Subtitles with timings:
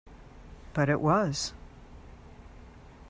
[0.73, 1.53] But it was.